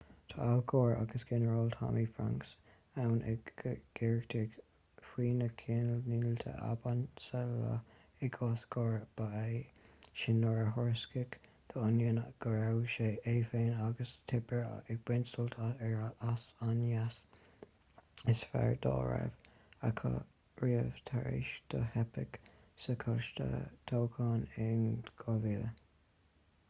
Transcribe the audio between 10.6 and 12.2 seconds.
a thuairiscigh the onion